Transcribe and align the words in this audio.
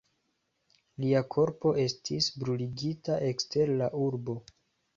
Lia 1.03 1.21
korpo 1.35 1.75
estis 1.85 2.31
bruligita 2.45 3.21
ekster 3.29 3.77
la 3.83 3.95
urbo. 4.11 4.39